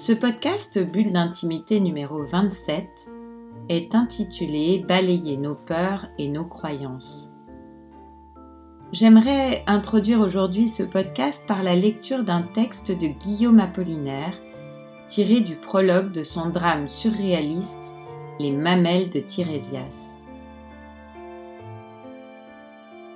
[0.00, 3.10] Ce podcast Bulle d'intimité numéro 27
[3.68, 7.34] est intitulé Balayer nos peurs et nos croyances.
[8.92, 14.38] J'aimerais introduire aujourd'hui ce podcast par la lecture d'un texte de Guillaume Apollinaire
[15.08, 17.92] tiré du prologue de son drame surréaliste
[18.38, 20.14] Les mamelles de Tirésias.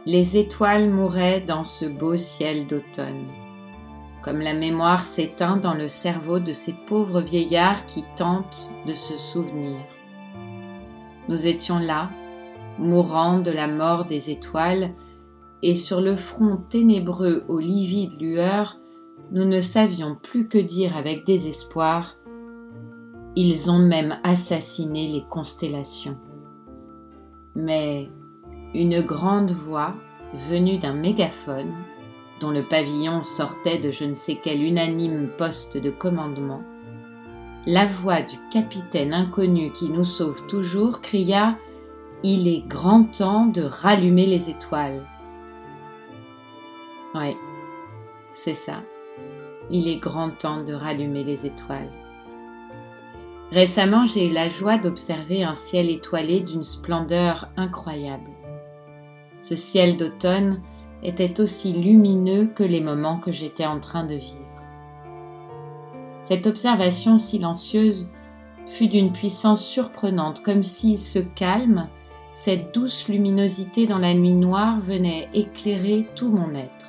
[0.04, 3.28] Les étoiles mouraient dans ce beau ciel d'automne
[4.22, 9.18] comme la mémoire s'éteint dans le cerveau de ces pauvres vieillards qui tentent de se
[9.18, 9.78] souvenir.
[11.28, 12.10] Nous étions là,
[12.78, 14.92] mourant de la mort des étoiles,
[15.62, 18.78] et sur le front ténébreux aux livides lueurs,
[19.30, 22.16] nous ne savions plus que dire avec désespoir.
[23.36, 26.18] Ils ont même assassiné les constellations.
[27.54, 28.10] Mais
[28.74, 29.94] une grande voix,
[30.48, 31.72] venue d'un mégaphone,
[32.50, 36.62] le pavillon sortait de je ne sais quel unanime poste de commandement,
[37.66, 41.56] la voix du capitaine inconnu qui nous sauve toujours cria
[42.24, 45.04] Il est grand temps de rallumer les étoiles.
[47.14, 47.36] Oui,
[48.32, 48.82] c'est ça.
[49.70, 51.90] Il est grand temps de rallumer les étoiles.
[53.52, 58.30] Récemment, j'ai eu la joie d'observer un ciel étoilé d'une splendeur incroyable.
[59.36, 60.62] Ce ciel d'automne
[61.02, 64.38] était aussi lumineux que les moments que j'étais en train de vivre.
[66.22, 68.08] Cette observation silencieuse
[68.66, 71.88] fut d'une puissance surprenante, comme si ce calme,
[72.32, 76.88] cette douce luminosité dans la nuit noire venait éclairer tout mon être.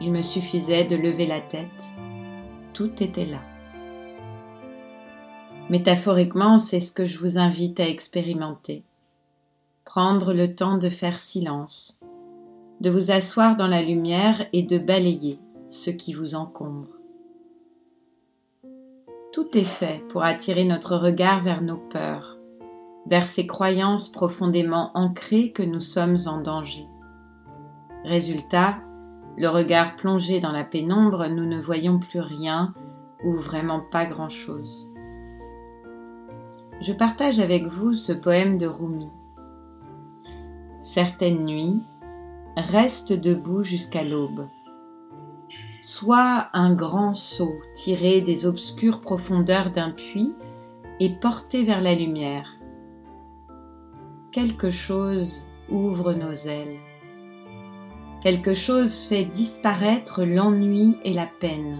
[0.00, 1.92] Il me suffisait de lever la tête,
[2.72, 3.40] tout était là.
[5.68, 8.84] Métaphoriquement, c'est ce que je vous invite à expérimenter
[9.86, 12.00] prendre le temps de faire silence,
[12.80, 15.38] de vous asseoir dans la lumière et de balayer
[15.68, 16.88] ce qui vous encombre.
[19.32, 22.36] Tout est fait pour attirer notre regard vers nos peurs,
[23.06, 26.86] vers ces croyances profondément ancrées que nous sommes en danger.
[28.04, 28.78] Résultat,
[29.36, 32.74] le regard plongé dans la pénombre, nous ne voyons plus rien
[33.24, 34.90] ou vraiment pas grand-chose.
[36.80, 39.12] Je partage avec vous ce poème de Rumi
[40.86, 41.82] certaines nuits,
[42.56, 44.46] reste debout jusqu'à l'aube.
[45.82, 50.34] Soit un grand saut tiré des obscures profondeurs d'un puits
[51.00, 52.56] et porté vers la lumière.
[54.30, 56.78] Quelque chose ouvre nos ailes.
[58.22, 61.78] Quelque chose fait disparaître l'ennui et la peine.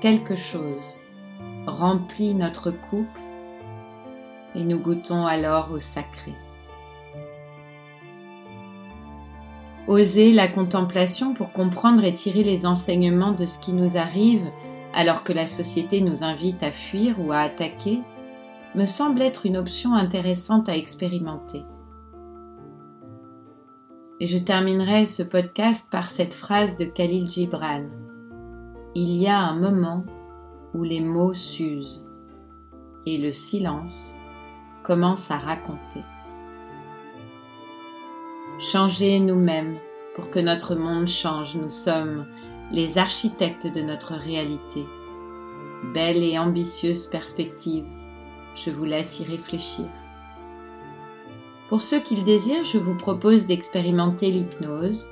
[0.00, 1.00] Quelque chose
[1.66, 3.18] remplit notre coupe
[4.54, 6.34] et nous goûtons alors au sacré.
[9.86, 14.46] Oser la contemplation pour comprendre et tirer les enseignements de ce qui nous arrive
[14.94, 18.00] alors que la société nous invite à fuir ou à attaquer
[18.74, 21.64] me semble être une option intéressante à expérimenter.
[24.20, 27.84] Et je terminerai ce podcast par cette phrase de Khalil Gibran.
[28.94, 30.04] Il y a un moment
[30.72, 32.06] où les mots s'usent
[33.04, 34.14] et le silence
[34.82, 36.00] commence à raconter
[38.58, 39.78] changer nous-mêmes
[40.14, 41.56] pour que notre monde change.
[41.56, 42.26] Nous sommes
[42.70, 44.84] les architectes de notre réalité.
[45.92, 47.84] Belle et ambitieuse perspective,
[48.54, 49.86] je vous laisse y réfléchir.
[51.68, 55.08] Pour ceux qui le désirent, je vous propose d'expérimenter l'hypnose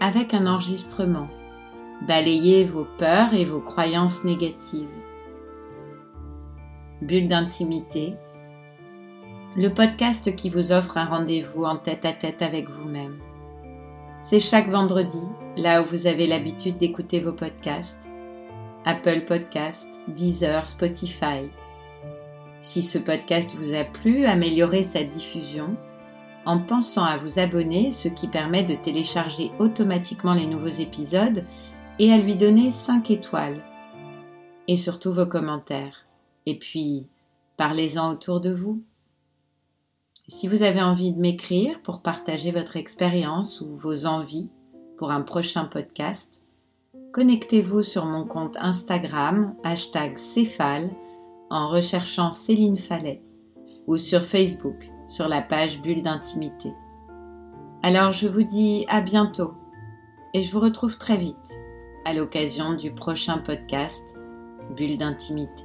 [0.00, 1.28] avec un enregistrement.
[2.06, 4.88] Balayez vos peurs et vos croyances négatives.
[7.00, 8.14] Bulle d'intimité,
[9.56, 13.18] le podcast qui vous offre un rendez-vous en tête à tête avec vous-même.
[14.20, 15.20] C'est chaque vendredi,
[15.56, 18.08] là où vous avez l'habitude d'écouter vos podcasts.
[18.84, 21.48] Apple Podcast, Deezer, Spotify.
[22.60, 25.76] Si ce podcast vous a plu, améliorez sa diffusion
[26.46, 31.44] en pensant à vous abonner, ce qui permet de télécharger automatiquement les nouveaux épisodes
[32.00, 33.60] et à lui donner 5 étoiles.
[34.66, 36.04] Et surtout vos commentaires.
[36.44, 37.06] Et puis,
[37.56, 38.82] parlez-en autour de vous.
[40.26, 44.48] Si vous avez envie de m'écrire pour partager votre expérience ou vos envies
[44.96, 46.40] pour un prochain podcast,
[47.12, 50.88] connectez-vous sur mon compte Instagram, hashtag Céphale,
[51.50, 53.22] en recherchant Céline Fallet,
[53.86, 56.72] ou sur Facebook, sur la page Bulle d'intimité.
[57.82, 59.52] Alors je vous dis à bientôt
[60.32, 61.52] et je vous retrouve très vite
[62.06, 64.16] à l'occasion du prochain podcast
[64.74, 65.64] Bulle d'intimité.